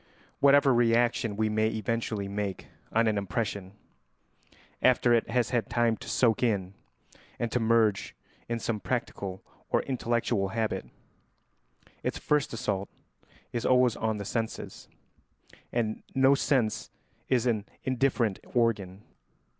[0.39, 3.73] Whatever reaction we may eventually make on an impression,
[4.81, 6.73] after it has had time to soak in
[7.37, 8.15] and to merge
[8.49, 10.87] in some practical or intellectual habit,
[12.01, 12.89] its first assault
[13.53, 14.87] is always on the senses,
[15.71, 16.89] and no sense
[17.29, 19.03] is an indifferent organ.